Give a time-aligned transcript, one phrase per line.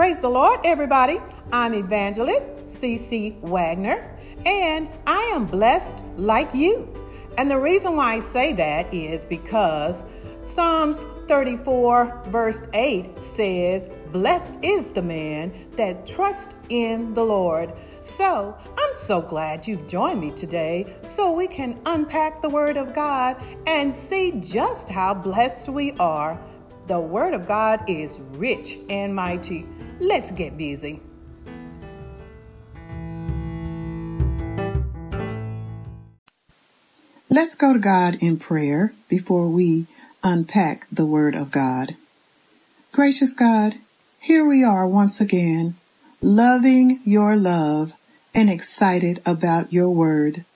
[0.00, 1.20] Praise the Lord, everybody.
[1.52, 4.16] I'm Evangelist CC Wagner,
[4.46, 6.88] and I am blessed like you.
[7.36, 10.06] And the reason why I say that is because
[10.42, 17.70] Psalms 34, verse 8 says, Blessed is the man that trusts in the Lord.
[18.00, 22.94] So I'm so glad you've joined me today so we can unpack the Word of
[22.94, 26.40] God and see just how blessed we are.
[26.86, 29.66] The Word of God is rich and mighty.
[30.00, 31.02] Let's get busy.
[37.28, 39.86] Let's go to God in prayer before we
[40.24, 41.96] unpack the Word of God.
[42.92, 43.74] Gracious God,
[44.18, 45.76] here we are once again,
[46.22, 47.92] loving your love
[48.34, 50.46] and excited about your Word.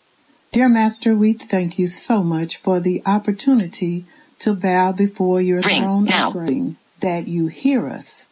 [0.53, 4.07] Dear Master, we thank you so much for the opportunity
[4.39, 6.29] to bow before your Ring throne now.
[6.29, 8.27] of grace, that you hear us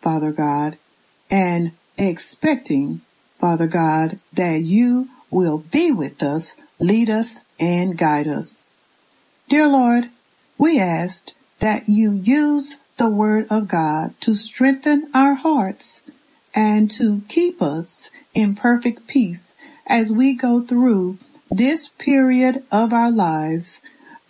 [0.00, 0.78] Father God,
[1.30, 3.00] and expecting,
[3.38, 8.56] Father God, that you will be with us, lead us, and guide us.
[9.48, 10.10] Dear Lord,
[10.56, 16.02] we ask that you use the Word of God to strengthen our hearts
[16.54, 19.54] and to keep us in perfect peace
[19.86, 21.18] as we go through
[21.50, 23.80] this period of our lives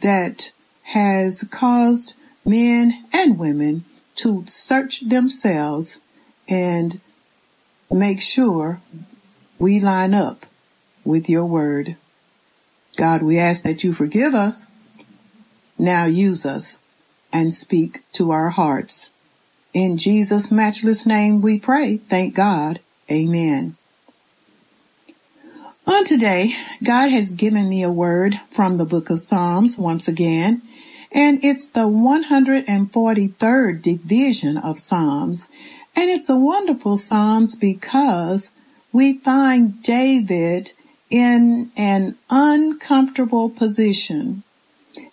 [0.00, 3.84] that has caused men and women
[4.18, 6.00] to search themselves
[6.48, 7.00] and
[7.90, 8.80] make sure
[9.58, 10.46] we line up
[11.04, 11.96] with your word.
[12.96, 14.66] God, we ask that you forgive us.
[15.78, 16.78] Now use us
[17.32, 19.10] and speak to our hearts.
[19.72, 21.98] In Jesus' matchless name we pray.
[21.98, 22.80] Thank God.
[23.10, 23.76] Amen.
[25.86, 30.60] On today, God has given me a word from the book of Psalms once again,
[31.12, 35.48] and it's the 143rd division of Psalms.
[35.96, 38.50] And it's a wonderful Psalms because
[38.92, 40.72] we find David
[41.10, 44.42] in an uncomfortable position.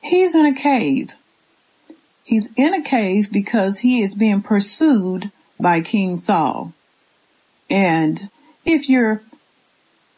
[0.01, 1.13] He's in a cave.
[2.23, 6.73] He's in a cave because he is being pursued by King Saul.
[7.69, 8.29] And
[8.65, 9.21] if you're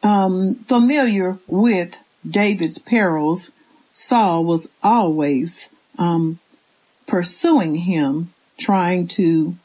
[0.03, 3.51] um, familiar with David's perils,
[3.99, 6.37] Saul was always um,
[7.07, 9.55] pursuing him, trying to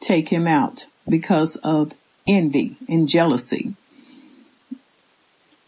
[0.00, 1.92] take him out because of
[2.26, 3.74] envy and jealousy.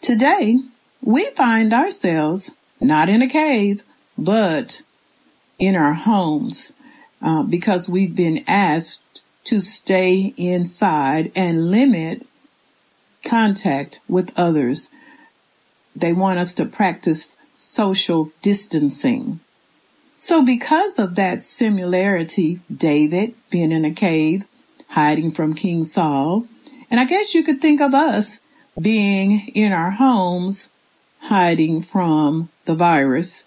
[0.00, 0.58] Today,
[1.02, 3.82] we find ourselves not in a cave,
[4.16, 4.80] but
[5.58, 6.72] in our homes
[7.20, 12.26] uh, because we've been asked to stay inside and limit
[13.22, 14.88] contact with others.
[15.94, 17.36] They want us to practice
[17.74, 19.40] social distancing.
[20.14, 24.44] So because of that similarity, David being in a cave,
[24.88, 26.46] hiding from King Saul,
[26.88, 28.38] and I guess you could think of us
[28.80, 30.70] being in our homes,
[31.18, 33.44] hiding from the virus,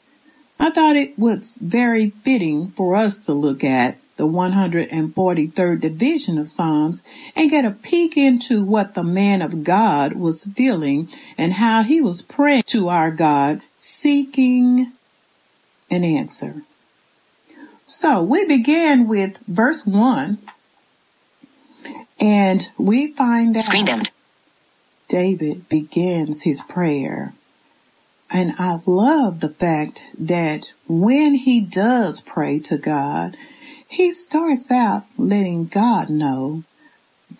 [0.59, 6.49] I thought it was very fitting for us to look at the 143rd division of
[6.49, 7.03] Psalms
[7.35, 11.07] and get a peek into what the man of God was feeling
[11.37, 14.91] and how he was praying to our God, seeking
[15.89, 16.63] an answer.
[17.85, 20.37] So we began with verse 1
[22.19, 24.11] and we find out
[25.07, 27.33] David begins his prayer.
[28.29, 33.37] And I love the fact that when he does pray to God,
[33.87, 36.63] he starts out letting God know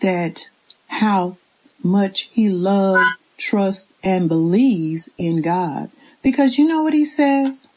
[0.00, 0.48] that
[0.86, 1.36] how
[1.82, 5.90] much he loves, trusts, and believes in God.
[6.22, 7.68] Because you know what he says?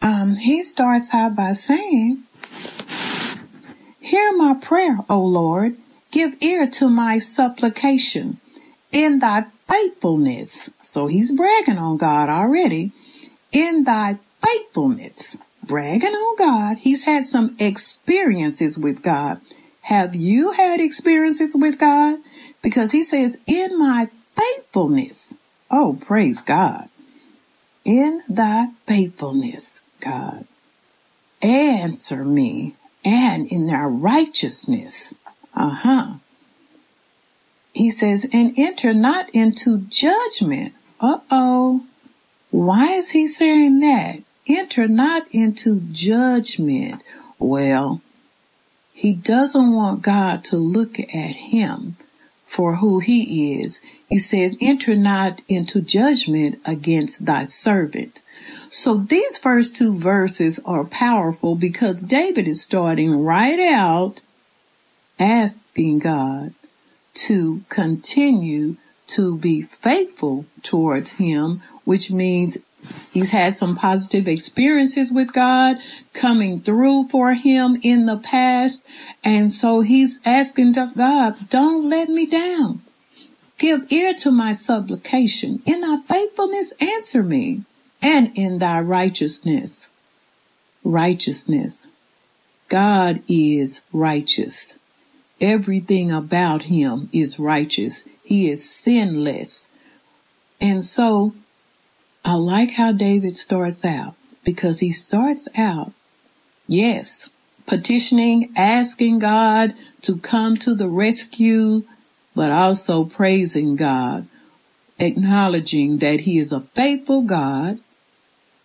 [0.00, 2.24] Um, he starts out by saying,
[4.00, 5.76] Hear my prayer, O Lord.
[6.10, 8.38] Give ear to my supplication
[8.90, 10.70] in thy faithfulness.
[10.82, 12.92] So he's bragging on God already.
[13.52, 16.78] In thy faithfulness bragging on God.
[16.78, 19.40] He's had some experiences with God.
[19.82, 22.18] Have you had experiences with God?
[22.62, 25.34] Because he says, in my faithfulness.
[25.72, 26.88] Oh, praise God.
[27.84, 30.46] In thy faithfulness, God.
[31.40, 35.14] Answer me and in thy righteousness.
[35.54, 36.12] Uh huh.
[37.72, 40.74] He says, and enter not into judgment.
[41.00, 41.86] Uh oh.
[42.50, 44.20] Why is he saying that?
[44.48, 47.02] enter not into judgment.
[47.38, 48.00] Well,
[48.92, 51.96] he doesn't want God to look at him
[52.52, 53.80] for who he is.
[54.10, 58.20] He says, enter not into judgment against thy servant.
[58.68, 64.20] So these first two verses are powerful because David is starting right out
[65.18, 66.52] asking God
[67.14, 68.76] to continue
[69.06, 72.58] to be faithful towards him, which means
[73.12, 75.76] he's had some positive experiences with God
[76.12, 78.84] coming through for him in the past.
[79.22, 82.82] And so he's asking God, don't let me down.
[83.58, 85.62] Give ear to my supplication.
[85.64, 87.62] In thy faithfulness, answer me
[88.00, 89.88] and in thy righteousness.
[90.82, 91.86] Righteousness.
[92.68, 94.78] God is righteous.
[95.40, 98.02] Everything about him is righteous.
[98.24, 99.68] He is sinless.
[100.60, 101.34] And so
[102.24, 104.14] I like how David starts out
[104.44, 105.92] because he starts out,
[106.68, 107.30] yes,
[107.66, 111.84] petitioning, asking God to come to the rescue,
[112.34, 114.28] but also praising God,
[114.98, 117.80] acknowledging that he is a faithful God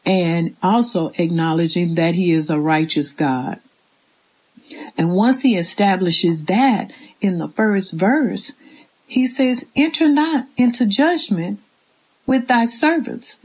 [0.05, 3.59] and also acknowledging that he is a righteous God.
[4.97, 8.51] And once he establishes that in the first verse,
[9.05, 11.59] he says, enter not into judgment
[12.25, 13.37] with thy servants.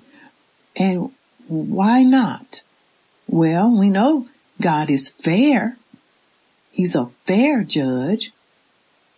[0.76, 1.12] And
[1.48, 2.62] why not?
[3.26, 4.28] Well, we know
[4.60, 5.76] God is fair.
[6.70, 8.32] He's a fair judge.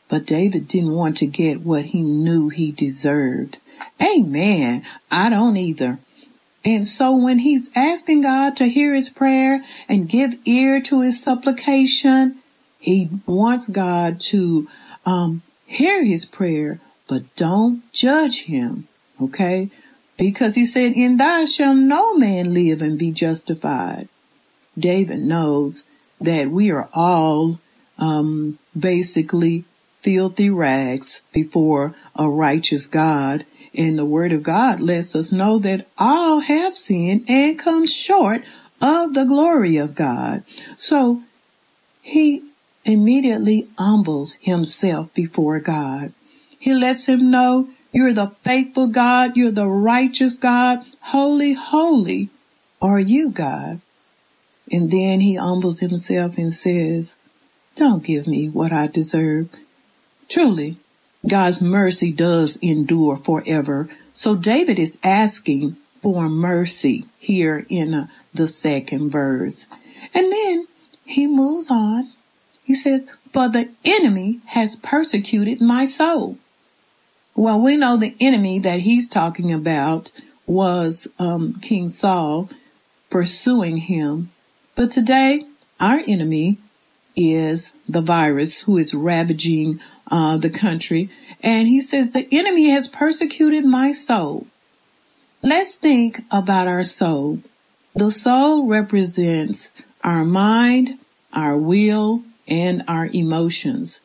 [0.08, 3.58] But David didn't want to get what he knew he deserved.
[4.00, 4.84] Amen.
[5.10, 5.98] I don't either.
[6.64, 11.22] And so when he's asking God to hear his prayer and give ear to his
[11.22, 12.36] supplication,
[12.78, 14.68] he wants God to
[15.04, 18.88] um, hear his prayer, but don't judge him.
[19.20, 19.70] Okay?
[20.16, 24.08] Because he said, in thy shall no man live and be justified.
[24.78, 25.84] David knows
[26.20, 27.58] that we are all
[27.99, 29.64] um, basically
[30.02, 33.44] filthy rags before a righteous God
[33.76, 38.43] and the word of God lets us know that all have sinned and come short
[38.81, 40.44] of the glory of God.
[40.76, 41.22] So
[42.00, 42.43] he
[42.84, 46.12] immediately humbles himself before God.
[46.58, 49.37] He lets him know you're the faithful God.
[49.37, 50.85] You're the righteous God.
[51.00, 52.29] Holy, holy
[52.82, 53.81] are you, God.
[54.70, 57.14] And then he humbles himself and says,
[57.76, 59.49] don't give me what I deserve.
[60.29, 60.76] Truly,
[61.26, 63.88] God's mercy does endure forever.
[64.12, 69.69] So David is asking for mercy here in uh, the second verse.
[70.12, 70.67] And then
[71.05, 72.11] he moves on.
[72.64, 76.38] He says, for the enemy has persecuted my soul.
[77.36, 80.12] Well, we know the enemy that he's talking about
[80.46, 82.48] was um, King Saul
[83.10, 84.31] pursuing him.
[84.76, 85.44] But today,
[85.81, 86.58] our enemy
[87.16, 91.10] is the virus who is ravaging uh, the country.
[91.42, 94.46] And he says, the enemy has persecuted my soul.
[95.42, 97.40] Let's think about our soul.
[97.94, 99.70] The soul represents
[100.02, 100.98] our mind,
[101.32, 104.00] our will, and our emotions.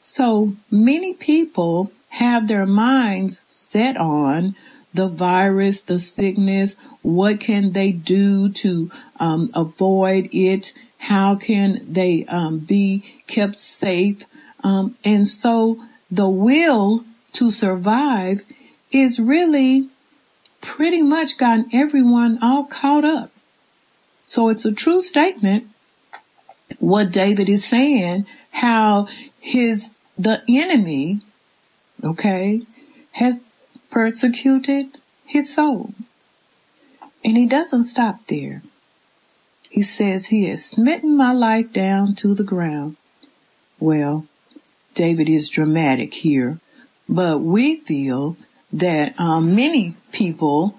[0.00, 4.54] So many people have their minds set on
[4.92, 10.72] the virus, the sickness, what can they do to um, avoid it?
[10.98, 14.24] How can they um, be kept safe?
[14.62, 18.42] Um, and so the will to survive
[18.92, 19.88] is really
[20.60, 23.30] pretty much gotten everyone all caught up.
[24.24, 25.68] So it's a true statement
[26.78, 29.08] what David is saying, how
[29.40, 31.20] his, the enemy,
[32.04, 32.62] okay,
[33.12, 33.54] has
[33.90, 35.94] persecuted his soul.
[37.24, 38.62] And he doesn't stop there.
[39.70, 42.96] He says he has smitten my life down to the ground.
[43.80, 44.26] Well,
[44.94, 46.60] David is dramatic here,
[47.08, 48.36] but we feel
[48.72, 50.78] that um, many people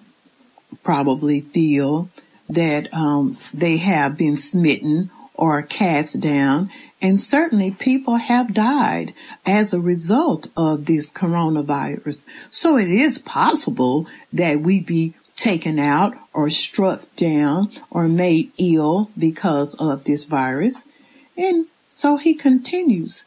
[0.84, 2.10] probably feel
[2.50, 6.70] that um, they have been smitten or cast down,
[7.06, 9.14] and certainly people have died
[9.46, 12.26] as a result of this coronavirus.
[12.50, 19.12] So it is possible that we be taken out or struck down or made ill
[19.18, 20.84] because of this virus.
[21.38, 23.24] And so he continues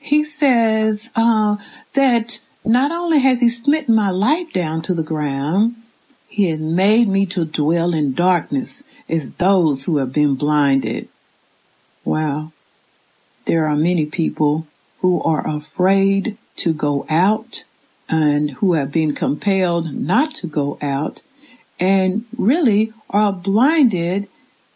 [0.00, 1.56] he says uh,
[1.92, 5.76] that not only has he smitten my life down to the ground,
[6.26, 11.08] he has made me to dwell in darkness as those who have been blinded.
[12.02, 12.52] Wow.
[13.50, 14.68] There are many people
[15.00, 17.64] who are afraid to go out
[18.08, 21.22] and who have been compelled not to go out
[21.80, 24.28] and really are blinded,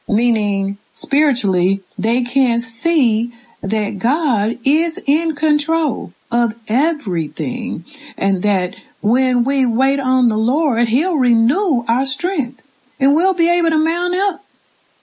[0.08, 7.84] meaning spiritually they can't see that God is in control of everything
[8.16, 12.60] and that when we wait on the Lord, He'll renew our strength
[12.98, 14.44] and we'll be able to mount up,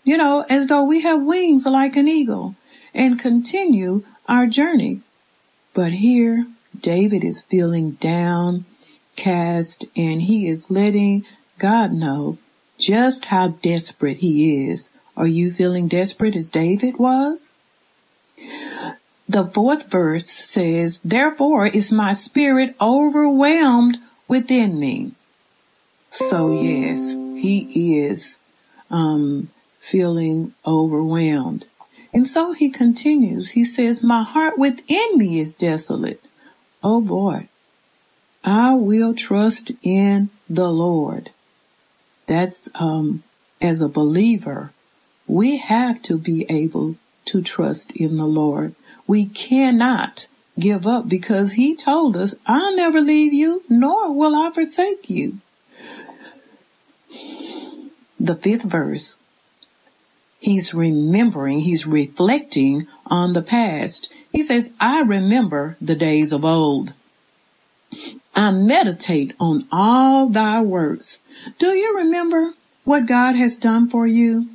[0.04, 2.58] you know, as though we have wings like an eagle
[2.94, 5.02] and continue our journey.
[5.74, 6.48] But here,
[6.80, 11.26] David is feeling downcast and he is letting
[11.60, 12.38] God know
[12.78, 14.90] just how desperate he is.
[15.16, 17.54] Are you feeling desperate as David was?
[19.30, 25.14] The fourth verse says, Therefore is my spirit overwhelmed within me.
[26.10, 28.38] So yes, he is
[28.90, 31.68] um, feeling overwhelmed.
[32.14, 33.52] And so he continues.
[33.52, 36.24] He says, My heart within me is desolate.
[36.84, 37.48] Oh boy,
[38.44, 41.30] I will trust in the Lord.
[42.28, 43.24] That's um,
[43.62, 44.72] as a believer,
[45.28, 48.76] we have to be able to trust in the Lord.
[49.08, 50.28] We cannot
[50.60, 55.40] give up because he told us, I'll never leave you, nor will I forsake you.
[58.20, 59.16] The fifth verse,
[60.42, 64.14] he's remembering, he's reflecting on the past.
[64.34, 66.94] He says, I remember the days of old.
[68.36, 71.20] I meditate on all thy works.
[71.60, 74.48] Do you remember what God has done for you?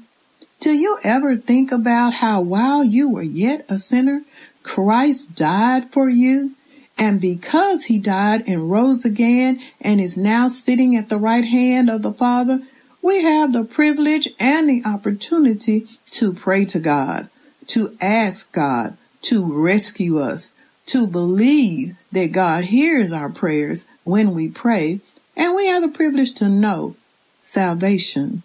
[0.61, 4.23] Do you ever think about how while you were yet a sinner,
[4.62, 6.52] Christ died for you?
[6.99, 11.90] And because he died and rose again and is now sitting at the right hand
[11.90, 12.61] of the Father,
[13.06, 17.28] we have the privilege and the opportunity to pray to God,
[17.68, 20.54] to ask God to rescue us,
[20.86, 24.98] to believe that God hears our prayers when we pray,
[25.36, 26.96] and we have the privilege to know
[27.40, 28.42] salvation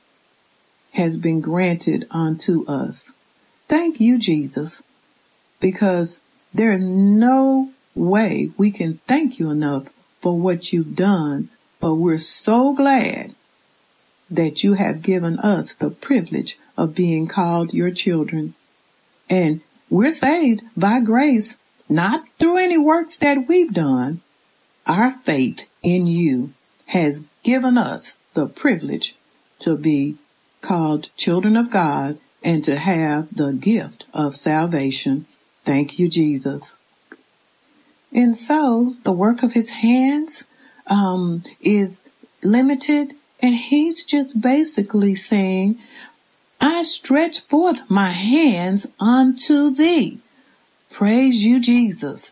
[0.91, 3.13] has been granted unto us.
[3.67, 4.83] Thank you, Jesus,
[5.59, 6.21] because
[6.53, 9.87] there's no way we can thank you enough
[10.19, 11.49] for what you've done,
[11.79, 13.33] but we're so glad
[14.31, 18.53] that you have given us the privilege of being called your children.
[19.29, 21.57] And we're saved by grace,
[21.89, 24.21] not through any works that we've done.
[24.88, 26.53] Our faith in you
[26.88, 29.15] has given us the privilege
[29.59, 30.17] to be
[30.61, 35.25] called children of God and to have the gift of salvation.
[35.63, 36.75] Thank you, Jesus.
[38.11, 40.45] And so the work of his hands
[40.88, 42.03] um, is
[42.43, 45.79] limited, and he's just basically saying,
[46.60, 50.19] I stretch forth my hands unto thee.
[50.91, 52.31] Praise you, Jesus.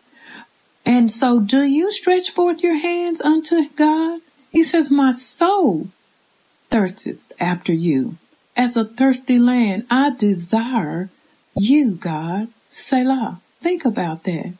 [0.86, 4.20] And so do you stretch forth your hands unto God?
[4.50, 5.88] He says, my soul
[6.70, 8.16] thirsteth after you.
[8.56, 11.08] As a thirsty land, I desire
[11.56, 12.48] you, God.
[12.68, 13.40] Selah.
[13.60, 14.54] Think about that.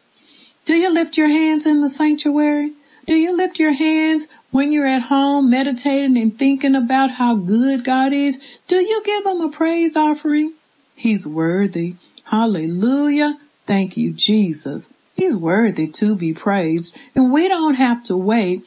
[0.64, 2.72] Do you lift your hands in the sanctuary?
[3.10, 7.84] Do you lift your hands when you're at home meditating and thinking about how good
[7.84, 8.38] God is?
[8.68, 10.54] Do you give him a praise offering?
[10.94, 11.96] He's worthy.
[12.26, 13.36] Hallelujah.
[13.66, 14.88] Thank you, Jesus.
[15.16, 16.96] He's worthy to be praised.
[17.16, 18.62] And we don't have to wait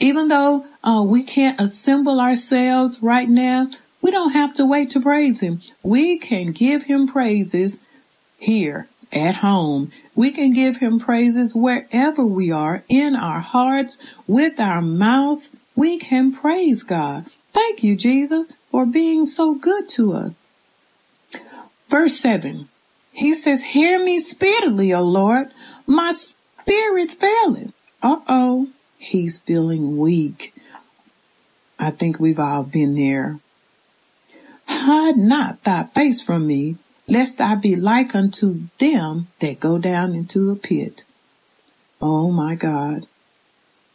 [0.00, 3.68] even though uh, we can't assemble ourselves right now,
[4.02, 5.62] we don't have to wait to praise him.
[5.84, 7.78] We can give him praises
[8.38, 9.92] here at home.
[10.14, 13.96] We can give him praises wherever we are in our hearts,
[14.26, 15.50] with our mouths.
[15.76, 17.26] We can praise God.
[17.52, 20.48] Thank you, Jesus, for being so good to us.
[21.88, 22.68] Verse 7.
[23.12, 25.50] He says, Hear me speedily, O Lord.
[25.86, 27.72] My spirit faileth.
[28.02, 30.54] Uh oh he's feeling weak.
[31.78, 33.38] I think we've all been there.
[34.66, 36.76] Hide not thy face from me,
[37.08, 41.04] lest I be like unto them that go down into a pit.
[42.00, 43.06] Oh my God.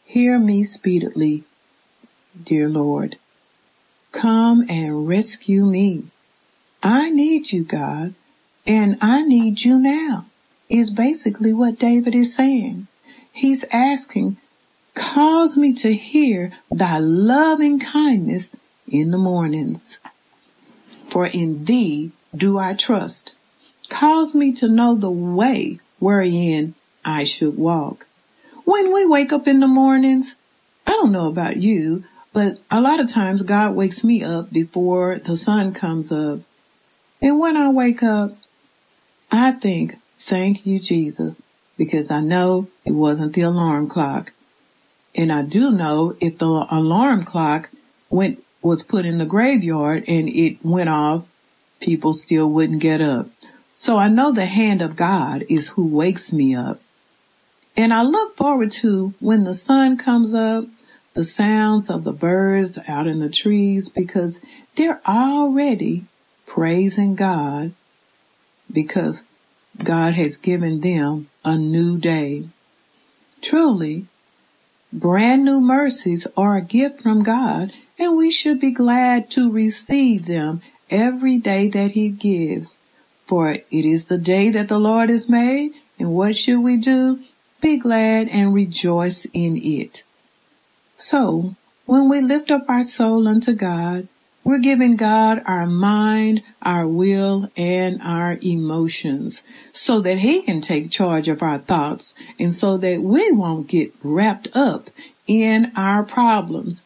[0.05, 1.43] Hear me speedily,
[2.41, 3.17] dear Lord.
[4.11, 6.03] Come and rescue me.
[6.81, 8.13] I need you, God,
[8.67, 10.25] and I need you now,
[10.69, 12.87] is basically what David is saying.
[13.31, 14.37] He's asking
[14.95, 18.55] Cause me to hear thy loving kindness
[18.87, 19.97] in the mornings.
[21.09, 23.35] For in thee do I trust.
[23.89, 26.75] Cause me to know the way wherein
[27.05, 28.07] I should walk.
[28.65, 30.35] When we wake up in the mornings,
[30.87, 35.19] I don't know about you, but a lot of times God wakes me up before
[35.19, 36.39] the sun comes up.
[37.21, 38.35] And when I wake up,
[39.31, 41.41] I think, thank you, Jesus,
[41.77, 44.31] because I know it wasn't the alarm clock.
[45.15, 47.69] And I do know if the alarm clock
[48.09, 51.25] went, was put in the graveyard and it went off,
[51.83, 53.27] people still wouldn't get up.
[53.75, 56.79] So I know the hand of God is who wakes me up.
[57.75, 60.65] And I look forward to when the sun comes up,
[61.13, 64.39] the sounds of the birds out in the trees because
[64.75, 66.05] they're already
[66.45, 67.73] praising God
[68.71, 69.25] because
[69.83, 72.47] God has given them a new day.
[73.41, 74.05] Truly,
[74.93, 80.25] brand new mercies are a gift from God and we should be glad to receive
[80.25, 82.77] them every day that he gives.
[83.25, 87.19] For it is the day that the Lord has made and what should we do?
[87.61, 90.03] Be glad and rejoice in it.
[90.97, 94.07] So, when we lift up our soul unto God,
[94.43, 100.91] we're giving God our mind, our will, and our emotions so that He can take
[100.91, 104.89] charge of our thoughts and so that we won't get wrapped up
[105.25, 106.83] in our problems.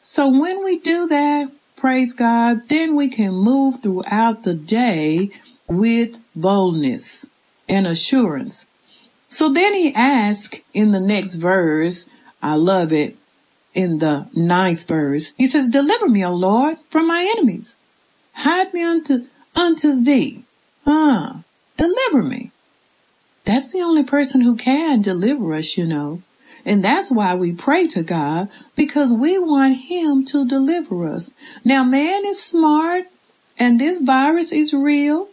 [0.00, 5.30] So when we do that, praise God, then we can move throughout the day
[5.66, 7.24] with boldness
[7.68, 8.66] and assurance.
[9.28, 12.04] So then he asks in the next verse,
[12.42, 13.16] I love it,
[13.72, 17.74] in the ninth verse, he says, Deliver me, O Lord, from my enemies.
[18.32, 20.44] Hide me unto, unto thee.
[20.86, 21.42] Ah,
[21.76, 22.50] deliver me.
[23.44, 26.22] That's the only person who can deliver us, you know.
[26.64, 31.30] And that's why we pray to God because we want him to deliver us.
[31.64, 33.04] Now man is smart
[33.58, 35.28] and this virus is real,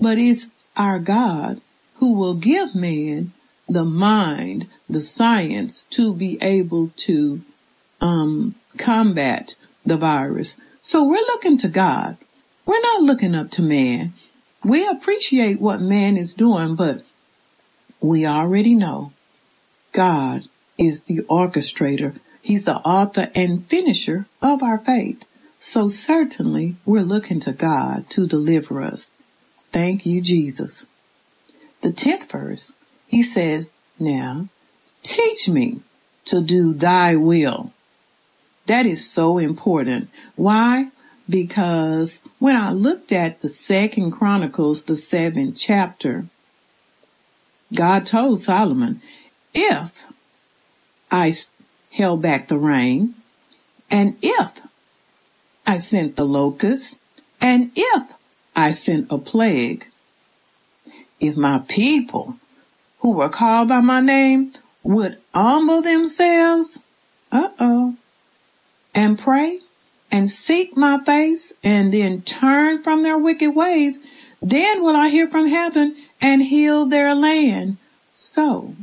[0.00, 1.60] but it's our God
[1.96, 3.32] who will give man
[3.68, 7.40] the mind, the science to be able to
[8.00, 10.56] um, combat the virus.
[10.82, 12.16] So we're looking to God.
[12.66, 14.12] We're not looking up to man.
[14.64, 17.04] We appreciate what man is doing, but
[18.00, 19.12] we already know
[19.92, 20.48] God
[20.80, 22.18] is the orchestrator.
[22.42, 25.24] He's the author and finisher of our faith.
[25.58, 29.10] So certainly we're looking to God to deliver us.
[29.72, 30.86] Thank you, Jesus.
[31.82, 32.72] The tenth verse,
[33.06, 33.66] he said,
[33.98, 34.48] now
[35.02, 35.80] teach me
[36.24, 37.72] to do thy will.
[38.66, 40.08] That is so important.
[40.36, 40.90] Why?
[41.28, 46.24] Because when I looked at the second Chronicles, the seventh chapter,
[47.72, 49.00] God told Solomon,
[49.54, 50.06] if
[51.10, 51.34] I
[51.90, 53.14] held back the rain,
[53.90, 54.60] and if
[55.66, 56.96] I sent the locusts,
[57.40, 58.12] and if
[58.54, 59.86] I sent a plague,
[61.18, 62.36] if my people
[63.00, 66.78] who were called by my name would humble themselves,
[67.32, 67.94] uh-oh,
[68.94, 69.60] and pray
[70.10, 74.00] and seek my face and then turn from their wicked ways,
[74.42, 77.76] then will I hear from heaven and heal their land.
[78.14, 78.74] So,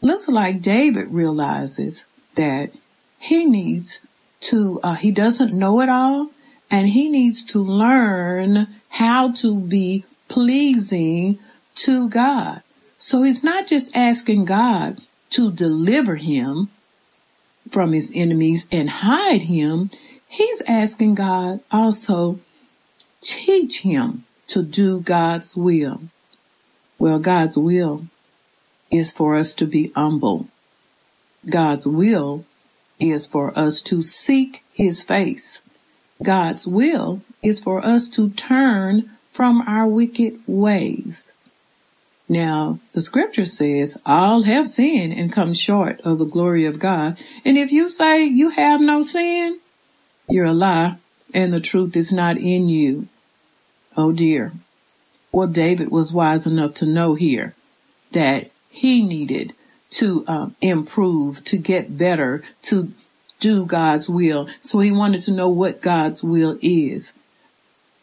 [0.00, 2.72] looks like David realizes that
[3.18, 3.98] he needs
[4.40, 6.30] to, uh, he doesn't know it all
[6.70, 11.38] and he needs to learn how to be pleasing
[11.74, 12.62] to God.
[12.96, 16.68] So he's not just asking God to deliver him
[17.70, 19.90] from his enemies and hide him.
[20.28, 22.40] He's asking God also
[23.20, 26.02] teach him to do God's will.
[26.98, 28.06] Well, God's will
[28.90, 30.48] is for us to be humble.
[31.48, 32.44] God's will
[32.98, 35.60] is for us to seek his face.
[36.22, 41.32] God's will is for us to turn from our wicked ways.
[42.28, 47.18] Now, the scripture says all have sinned and come short of the glory of God.
[47.44, 49.58] And if you say you have no sin,
[50.28, 50.98] you're a lie
[51.34, 53.08] and the truth is not in you.
[53.96, 54.52] Oh dear.
[55.32, 57.54] Well, David was wise enough to know here
[58.12, 59.52] that he needed
[59.90, 62.92] to um, improve, to get better, to
[63.40, 64.48] do God's will.
[64.60, 67.12] So he wanted to know what God's will is.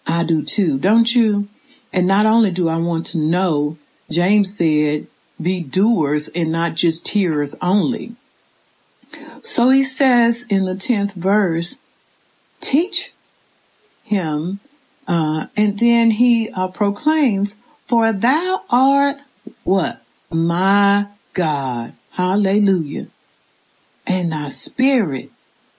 [0.05, 1.47] I do too, don't you?
[1.93, 3.77] And not only do I want to know,
[4.11, 5.07] James said,
[5.41, 8.15] be doers and not just hearers only.
[9.41, 11.77] So he says in the 10th verse,
[12.59, 13.13] teach
[14.03, 14.59] him,
[15.07, 19.17] uh, and then he uh, proclaims, for thou art
[19.63, 20.01] what?
[20.29, 21.93] My God.
[22.11, 23.07] Hallelujah.
[24.05, 25.29] And thy spirit.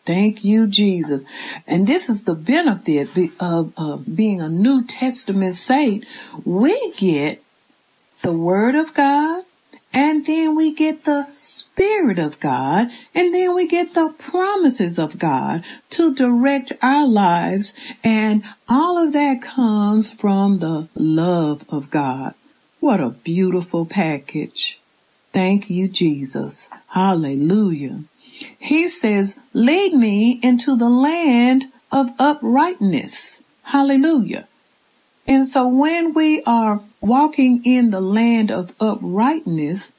[0.04, 1.22] Thank you, Jesus.
[1.66, 6.06] And this is the benefit of, of being a New Testament saint.
[6.44, 7.42] We get
[8.22, 9.44] the Word of God,
[9.92, 15.18] and then we get the Spirit of God, and then we get the promises of
[15.18, 22.34] God to direct our lives, and all of that comes from the love of God.
[22.80, 24.80] What a beautiful package.
[25.32, 26.70] Thank you, Jesus.
[26.88, 28.04] Hallelujah.
[28.58, 33.42] He says, lead me into the land of uprightness.
[33.62, 34.46] Hallelujah.
[35.26, 39.92] And so when we are walking in the land of uprightness,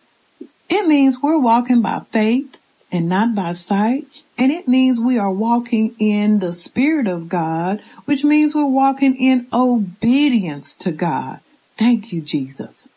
[0.69, 2.57] it means we're walking by faith
[2.91, 4.07] and not by sight.
[4.37, 9.17] And it means we are walking in the Spirit of God, which means we're walking
[9.17, 11.41] in obedience to God.
[11.79, 12.89] Thank you, Jesus.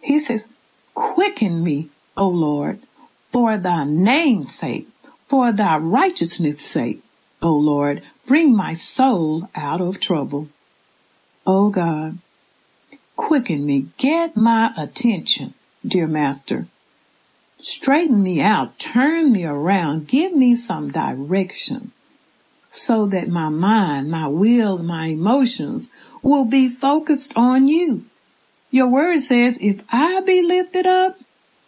[0.00, 0.48] He says,
[0.94, 2.80] Quicken me, O Lord,
[3.30, 4.88] for thy name's sake,
[5.26, 7.02] for thy righteousness' sake,
[7.42, 10.48] O Lord, bring my soul out of trouble.
[11.46, 12.16] O God,
[13.14, 15.52] quicken me, get my attention,
[15.86, 16.66] dear Master.
[17.60, 21.92] Straighten me out, turn me around, give me some direction
[22.70, 25.88] so that my mind, my will, my emotions
[26.22, 28.04] will be focused on you.
[28.70, 31.18] Your word says, if I be lifted up,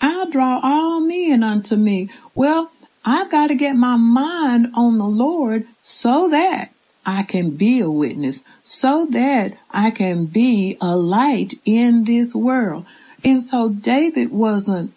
[0.01, 2.11] I'll draw all men unto me.
[2.35, 2.71] Well,
[3.05, 6.71] I've got to get my mind on the Lord so that
[7.05, 12.85] I can be a witness, so that I can be a light in this world.
[13.25, 14.93] And so David wasn't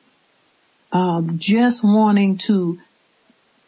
[0.92, 2.80] um, just wanting to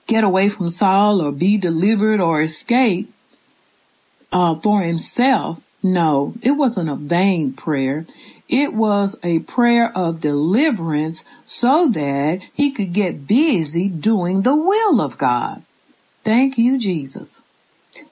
[0.08, 3.12] get away from Saul or be delivered or escape
[4.32, 5.62] uh, for himself.
[5.82, 8.06] No, it wasn't a vain prayer.
[8.50, 15.02] It was a prayer of deliverance so that he could get busy doing the will
[15.02, 15.64] of God.
[16.24, 17.42] Thank you, Jesus.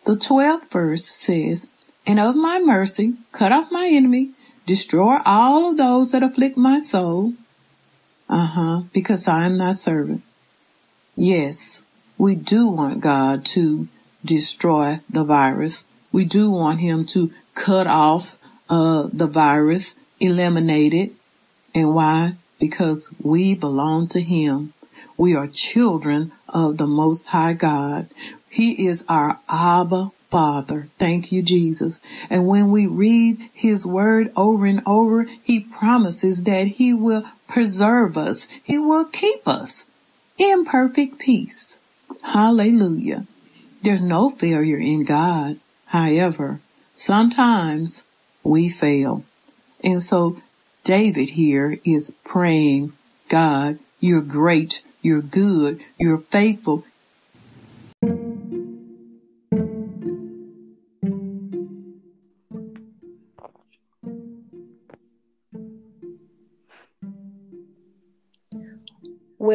[0.06, 1.66] The 12th verse says,
[2.06, 4.32] And of my mercy, cut off my enemy,
[4.66, 7.34] destroy all of those that afflict my soul.
[8.30, 10.22] Uh huh, because I am thy servant.
[11.16, 11.73] Yes,
[12.24, 13.90] we do want God to
[14.24, 15.84] destroy the virus.
[16.14, 18.38] We do want him to cut off
[18.70, 21.12] uh, the virus eliminate it.
[21.76, 22.36] And why?
[22.60, 24.74] Because we belong to Him.
[25.18, 28.10] We are children of the Most High God.
[28.50, 30.88] He is our Abba Father.
[30.98, 32.00] Thank you, Jesus.
[32.30, 38.18] And when we read His Word over and over, He promises that He will preserve
[38.18, 38.48] us.
[38.64, 39.86] He will keep us
[40.38, 41.80] in perfect peace.
[42.24, 43.26] Hallelujah.
[43.82, 45.60] There's no failure in God.
[45.88, 46.62] However,
[46.96, 48.04] sometimes
[48.44, 49.24] we fail.
[49.84, 50.38] And so
[50.84, 52.94] David here is praying,
[53.30, 56.86] God, you're great, you're good, you're faithful.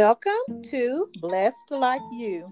[0.00, 2.48] Welcome to Blessed Like You.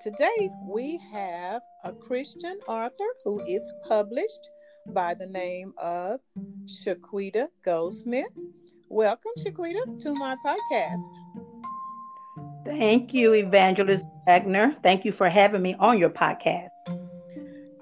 [0.00, 4.50] Today we have a Christian author who is published
[4.86, 6.20] by the name of
[6.66, 8.26] Shaquita Goldsmith.
[8.88, 11.12] Welcome, Shaquita, to my podcast.
[12.64, 14.76] Thank you, Evangelist Wagner.
[14.84, 16.68] Thank you for having me on your podcast.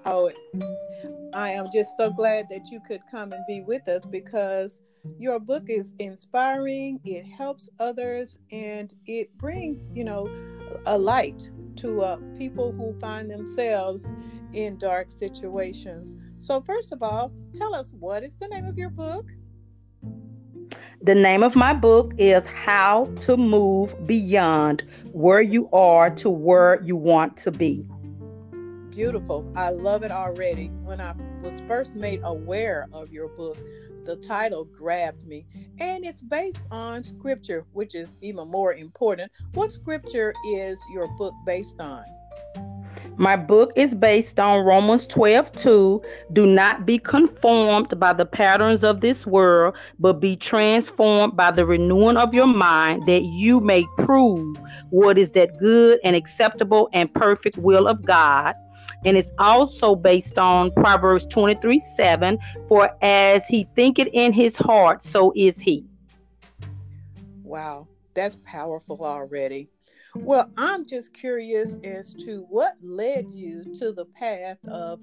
[0.07, 0.33] Oh,
[1.35, 4.81] I am just so glad that you could come and be with us because
[5.19, 10.29] your book is inspiring, it helps others, and it brings, you know,
[10.87, 14.09] a light to uh, people who find themselves
[14.53, 16.15] in dark situations.
[16.39, 19.31] So, first of all, tell us what is the name of your book?
[21.03, 26.81] The name of my book is How to Move Beyond Where You Are to Where
[26.83, 27.87] You Want to Be.
[28.91, 29.51] Beautiful.
[29.57, 30.69] I love it already.
[30.83, 33.59] When I was first made aware of your book,
[34.05, 35.47] the title grabbed me.
[35.81, 39.31] And it's based on scripture, which is even more important.
[39.55, 42.05] What scripture is your book based on?
[43.17, 46.03] My book is based on Romans 12 2.
[46.33, 51.65] Do not be conformed by the patterns of this world, but be transformed by the
[51.65, 54.57] renewing of your mind, that you may prove
[54.91, 58.57] what is that good and acceptable and perfect will of God.
[59.05, 62.39] And it's also based on Proverbs 23 7.
[62.69, 65.85] For as he thinketh in his heart, so is he.
[67.43, 69.69] Wow, that's powerful already.
[70.17, 75.01] Well, I'm just curious as to what led you to the path of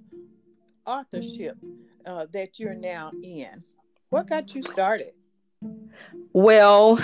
[0.86, 1.58] authorship
[2.06, 3.64] uh, that you're now in.
[4.10, 5.12] What got you started?
[6.34, 7.00] Well,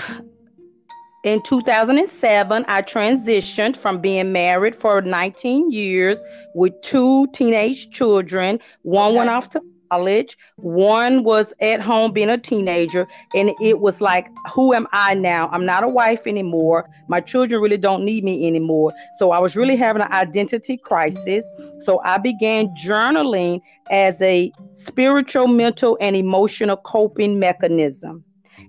[1.28, 6.20] in 2007, I transitioned from being married for 19 years
[6.56, 8.60] with two teenage children.
[8.84, 9.18] One okay.
[9.18, 9.62] went off to
[9.92, 10.38] college.
[10.56, 13.08] One was at home being a teenager.
[13.36, 15.50] And it was like, who am I now?
[15.50, 16.90] I'm not a wife anymore.
[17.10, 18.94] My children really don't need me anymore.
[19.18, 21.44] So I was really having an identity crisis.
[21.82, 23.60] So I began journaling
[23.92, 28.24] as a spiritual, mental, and emotional coping mechanism.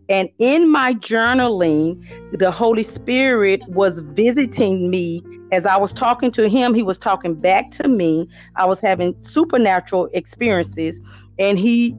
[0.08, 2.02] And in my journaling,
[2.38, 7.34] the Holy Spirit was visiting me as I was talking to him, he was talking
[7.34, 8.28] back to me.
[8.56, 11.00] I was having supernatural experiences,
[11.38, 11.96] and he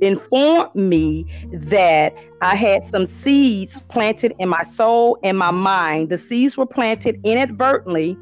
[0.00, 6.10] informed me that I had some seeds planted in my soul and my mind.
[6.10, 8.16] The seeds were planted inadvertently,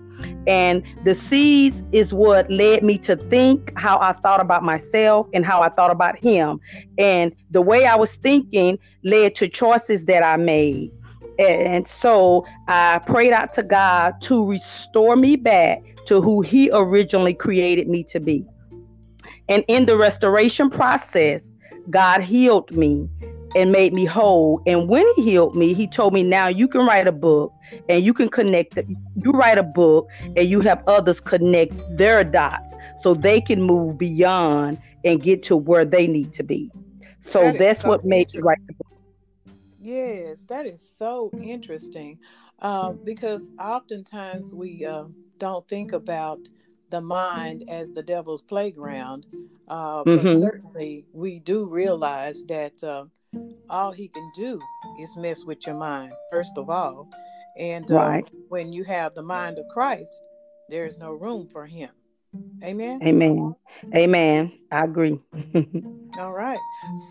[0.46, 5.44] And the seeds is what led me to think how I thought about myself and
[5.44, 6.60] how I thought about him.
[6.98, 10.92] And the way I was thinking led to choices that I made.
[11.38, 17.34] And so I prayed out to God to restore me back to who He originally
[17.34, 18.44] created me to be.
[19.48, 21.52] And in the restoration process,
[21.88, 23.08] God healed me
[23.54, 24.62] and made me whole.
[24.66, 27.52] And when he healed me, he told me, now you can write a book
[27.88, 28.84] and you can connect, the,
[29.16, 33.98] you write a book and you have others connect their dots so they can move
[33.98, 36.70] beyond and get to where they need to be.
[37.20, 38.86] So that that's so what made me write the book.
[39.82, 42.18] Yes, that is so interesting
[42.60, 45.04] uh, because oftentimes we uh,
[45.38, 46.38] don't think about
[46.90, 49.26] the mind as the devil's playground.
[49.68, 50.26] Uh, mm-hmm.
[50.26, 53.04] But certainly, we do realize that uh,
[53.68, 54.60] all he can do
[54.98, 57.08] is mess with your mind, first of all.
[57.56, 58.30] And uh, right.
[58.48, 60.22] when you have the mind of Christ,
[60.68, 61.90] there is no room for him.
[62.62, 63.00] Amen.
[63.02, 63.54] Amen.
[63.94, 64.52] Amen.
[64.70, 65.18] I agree.
[66.18, 66.60] all right.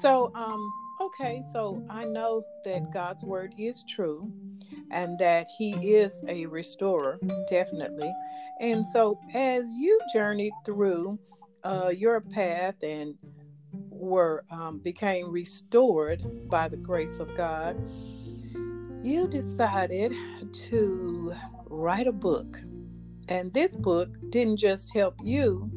[0.02, 4.32] So, um, okay, so I know that God's word is true
[4.92, 8.14] and that He is a restorer, definitely.
[8.62, 11.20] And so, as you journeyed through
[11.64, 13.16] uh, your path and
[14.00, 17.78] were um, became restored by the grace of God,
[19.04, 20.14] you decided
[20.52, 21.34] to
[21.66, 22.60] write a book.
[23.28, 25.70] And this book didn't just help you,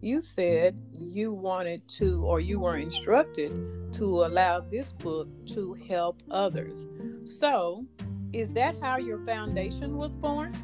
[0.00, 3.52] you said you wanted to, or you were instructed
[3.92, 6.86] to allow this book to help others.
[7.24, 7.84] So,
[8.32, 10.54] is that how your foundation was born?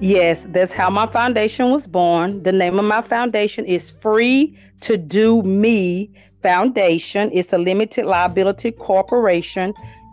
[0.00, 2.42] Yes, that's how my foundation was born.
[2.42, 6.10] The name of my foundation is Free to Do Me
[6.42, 7.30] Foundation.
[7.32, 9.72] It's a limited liability corporation.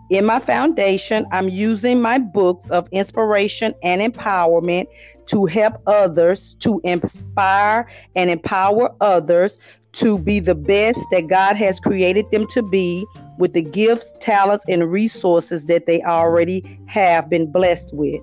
[0.10, 4.88] In my foundation, I'm using my books of inspiration and empowerment
[5.28, 9.58] to help others, to inspire and empower others
[9.94, 13.06] to be the best that God has created them to be
[13.38, 18.22] with the gifts, talents, and resources that they already have been blessed with.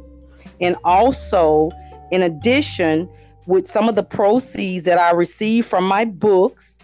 [0.60, 1.70] And also,
[2.10, 3.08] in addition,
[3.46, 6.78] with some of the proceeds that I receive from my books,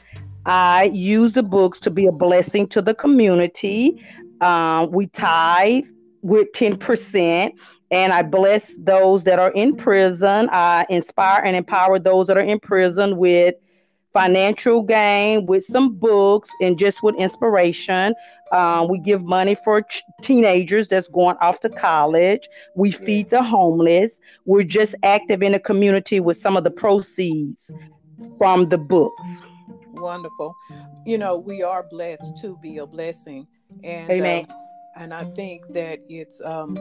[0.46, 4.04] I use the books to be a blessing to the community.
[4.40, 5.86] Um, we tithe
[6.22, 7.52] with 10%,
[7.90, 10.48] and I bless those that are in prison.
[10.50, 13.54] I inspire and empower those that are in prison with
[14.14, 18.14] financial gain, with some books, and just with inspiration.
[18.52, 22.48] Um, we give money for ch- teenagers that's going off to college.
[22.76, 24.20] We feed the homeless.
[24.46, 27.70] We're just active in the community with some of the proceeds
[28.38, 29.42] from the books.
[29.94, 30.54] Wonderful.
[31.04, 33.46] You know, we are blessed to be a blessing.
[33.82, 34.46] And Amen.
[34.48, 34.54] Uh,
[34.96, 36.78] and I think that it's um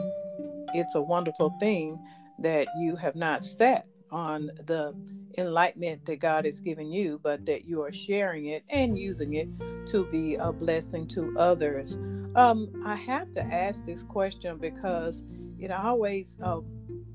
[0.74, 1.98] it's a wonderful thing
[2.38, 4.94] that you have not sat on the
[5.36, 9.48] enlightenment that God has given you, but that you are sharing it and using it
[9.86, 11.98] to be a blessing to others.
[12.36, 15.24] Um, I have to ask this question because
[15.58, 16.60] it always, uh,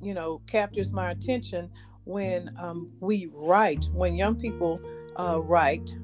[0.01, 1.71] you know, captures my attention
[2.03, 4.81] when um, we write, when young people
[5.17, 5.95] uh, write.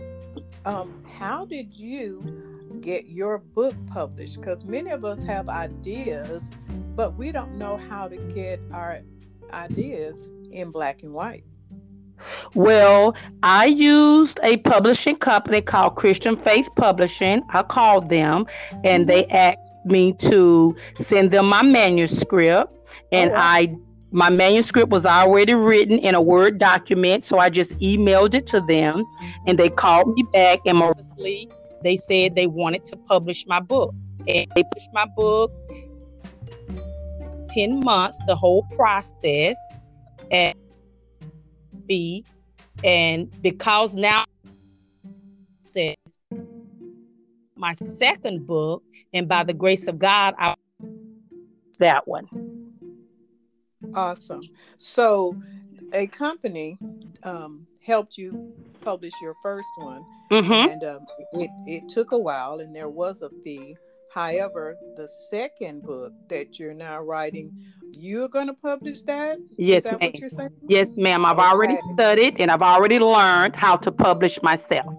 [0.63, 4.39] Um, how did you get your book published?
[4.39, 6.41] Because many of us have ideas,
[6.95, 9.01] but we don't know how to get our
[9.51, 11.43] ideas in black and white?
[12.53, 17.43] Well, I used a publishing company called Christian Faith Publishing.
[17.49, 18.45] I called them
[18.83, 22.71] and they asked me to send them my manuscript.
[23.11, 23.41] And oh, wow.
[23.41, 23.75] I
[24.11, 28.61] my manuscript was already written in a Word document, so I just emailed it to
[28.61, 29.03] them
[29.45, 31.49] and they called me back and mostly
[31.83, 33.93] they said they wanted to publish my book.
[34.27, 35.51] And they pushed my book
[37.49, 39.57] 10 months, the whole process
[40.31, 40.57] and
[41.85, 42.25] be
[42.83, 44.23] and because now
[45.61, 45.95] says
[47.55, 48.83] my second book
[49.13, 50.55] and by the grace of god i
[51.79, 52.27] that one.
[53.93, 54.41] Awesome.
[54.77, 55.35] So
[55.93, 56.77] a company
[57.23, 60.03] um, helped you publish your first one.
[60.31, 60.71] Mm-hmm.
[60.71, 63.77] and um, it, it took a while and there was a fee
[64.15, 67.51] however the second book that you're now writing
[67.97, 69.37] you're going to publish that?
[69.57, 70.49] Yes, that ma'am.
[70.67, 71.25] Yes, ma'am.
[71.25, 71.47] I've okay.
[71.47, 74.93] already studied and I've already learned how to publish myself.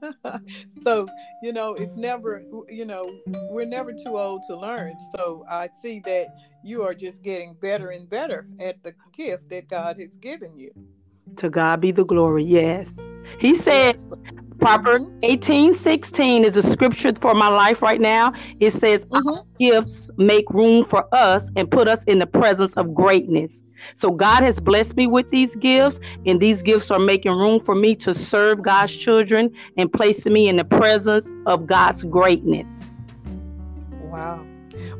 [0.84, 1.06] so,
[1.42, 3.10] you know, it's never, you know,
[3.50, 4.94] we're never too old to learn.
[5.16, 6.28] So I see that
[6.64, 10.70] you are just getting better and better at the gift that God has given you.
[11.36, 12.44] To God be the glory.
[12.44, 12.98] Yes.
[13.38, 14.02] He said,
[14.60, 15.18] Proverbs mm-hmm.
[15.22, 18.32] 18 16 is a scripture for my life right now.
[18.60, 19.40] It says, mm-hmm.
[19.58, 23.62] gifts make room for us and put us in the presence of greatness.
[23.96, 27.74] So God has blessed me with these gifts, and these gifts are making room for
[27.74, 32.70] me to serve God's children and placing me in the presence of God's greatness.
[34.02, 34.46] Wow.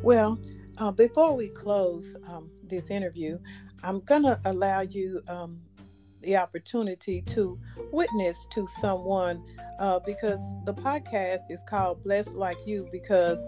[0.03, 0.39] Well,
[0.79, 3.39] uh, before we close um, this interview,
[3.83, 5.61] I'm going to allow you um,
[6.23, 7.59] the opportunity to
[7.93, 9.43] witness to someone
[9.79, 13.45] uh, because the podcast is called Blessed Like You because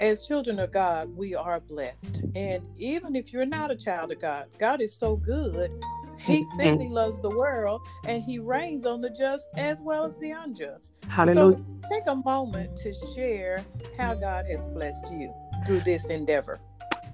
[0.00, 2.20] as children of God, we are blessed.
[2.34, 5.72] And even if you're not a child of God, God is so good.
[6.18, 10.18] He says he loves the world and he rains on the just as well as
[10.18, 10.92] the unjust.
[11.08, 11.58] Hallelujah.
[11.58, 13.64] So take a moment to share
[13.96, 15.32] how God has blessed you
[15.66, 16.58] through this endeavor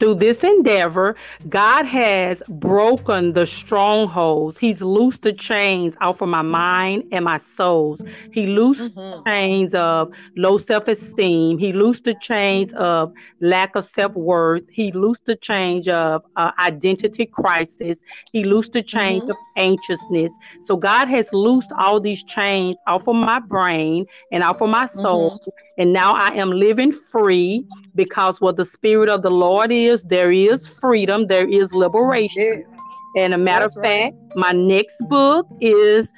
[0.03, 1.15] through this endeavor,
[1.49, 4.59] God has broken the strongholds.
[4.59, 8.03] He's loosed the chains off of my mind and my souls.
[8.33, 9.11] He loosed mm-hmm.
[9.13, 11.57] the chains of low self esteem.
[11.57, 14.65] He loosed the chains of lack of self worth.
[14.73, 18.01] He loosed the chains of uh, identity crisis.
[18.33, 19.31] He loosed the chains mm-hmm.
[19.31, 20.33] of anxiousness.
[20.63, 24.87] So God has loosed all these chains off of my brain and off of my
[24.87, 25.31] soul.
[25.31, 30.03] Mm-hmm and now I am living free because where the Spirit of the Lord is,
[30.05, 32.65] there is freedom, there is liberation.
[32.69, 32.79] Yes.
[33.17, 34.37] And a matter That's of fact, right.
[34.37, 36.13] my next book is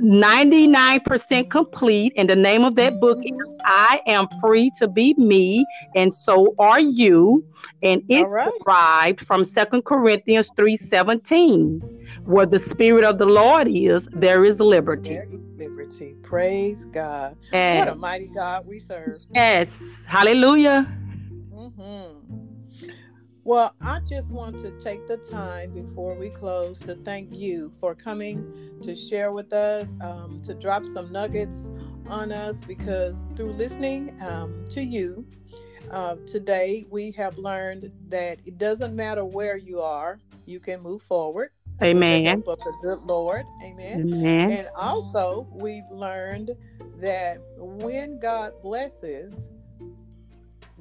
[0.00, 2.12] 99% complete.
[2.16, 5.64] And the name of that book is I Am Free to Be Me,
[5.94, 7.44] and so are you.
[7.82, 8.50] And it's right.
[8.64, 11.82] derived from Second Corinthians 3:17.
[12.24, 15.14] Where the Spirit of the Lord is, there is liberty.
[15.14, 16.14] There is liberty.
[16.22, 17.36] Praise God.
[17.52, 19.16] And what a mighty God we serve.
[19.34, 19.68] Yes.
[20.06, 20.86] Hallelujah.
[21.52, 22.41] Mm-hmm.
[23.44, 27.92] Well, I just want to take the time before we close to thank you for
[27.92, 31.66] coming to share with us, um, to drop some nuggets
[32.06, 35.26] on us, because through listening um, to you
[35.90, 41.02] uh, today, we have learned that it doesn't matter where you are, you can move
[41.02, 41.50] forward.
[41.82, 42.44] Amen.
[42.46, 43.44] The, the good Lord.
[43.60, 44.02] Amen.
[44.02, 44.50] Amen.
[44.52, 46.52] And also, we've learned
[46.98, 49.34] that when God blesses,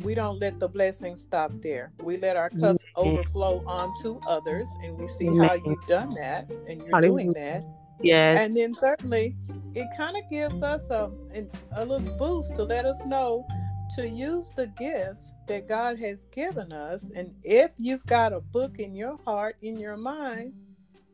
[0.03, 1.91] we don't let the blessing stop there.
[2.01, 6.81] We let our cups overflow onto others, and we see how you've done that, and
[6.81, 7.63] you're doing that.
[8.01, 8.39] Yes.
[8.39, 9.35] And then certainly,
[9.73, 11.11] it kind of gives us a
[11.75, 13.45] a little boost to let us know
[13.95, 17.05] to use the gifts that God has given us.
[17.15, 20.53] And if you've got a book in your heart, in your mind,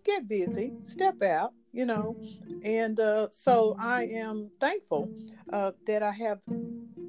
[0.04, 2.15] get busy, step out, you know.
[2.63, 5.10] And uh, so I am thankful
[5.52, 6.39] uh, that I have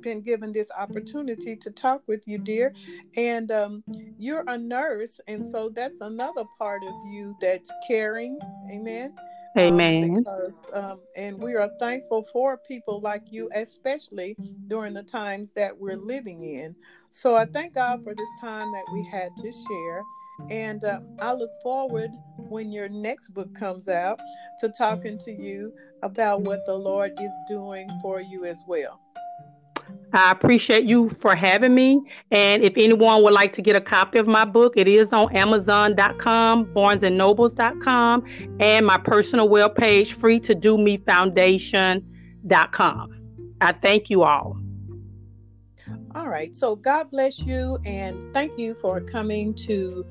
[0.02, 2.72] been given this opportunity to talk with you, dear.
[3.16, 3.84] And um,
[4.18, 8.38] you're a nurse, and so that's another part of you that's caring.
[8.70, 9.12] Amen.
[9.56, 10.04] Um, Amen.
[10.04, 14.36] Um, because, um, and we are thankful for people like you, especially
[14.68, 16.74] during the times that we're living in.
[17.10, 20.04] So I thank God for this time that we had to share.
[20.50, 24.20] And uh, I look forward when your next book comes out
[24.58, 29.00] to talking to you about what the Lord is doing for you as well.
[30.12, 32.00] I appreciate you for having me.
[32.30, 35.34] And if anyone would like to get a copy of my book, it is on
[35.36, 38.24] Amazon.com, BarnesandNobles.com,
[38.60, 42.04] and my personal webpage, free to do me foundation.com.
[43.60, 44.56] I thank you all.
[46.14, 46.54] All right.
[46.54, 50.06] So God bless you and thank you for coming to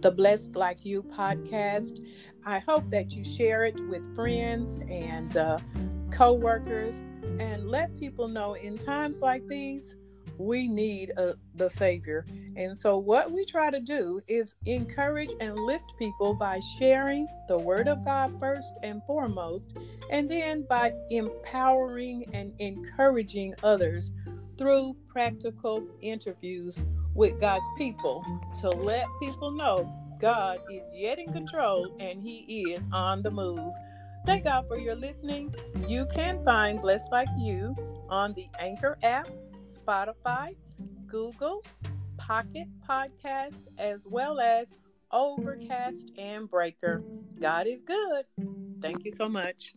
[0.00, 2.04] the Blessed Like You podcast.
[2.44, 5.58] I hope that you share it with friends and uh,
[6.10, 6.96] co workers
[7.40, 9.94] and let people know in times like these,
[10.38, 12.26] we need a, the Savior.
[12.56, 17.58] And so, what we try to do is encourage and lift people by sharing the
[17.58, 19.74] Word of God first and foremost,
[20.10, 24.12] and then by empowering and encouraging others
[24.58, 26.78] through practical interviews
[27.14, 28.24] with God's people
[28.60, 33.72] to let people know God is yet in control and He is on the move.
[34.26, 35.54] Thank God for your listening.
[35.86, 37.76] You can find Blessed Like You
[38.10, 39.28] on the Anchor app,
[39.64, 40.56] Spotify,
[41.06, 41.62] Google,
[42.18, 44.66] Pocket Podcast, as well as
[45.12, 47.04] Overcast and Breaker.
[47.40, 48.24] God is good.
[48.82, 49.74] Thank you so much.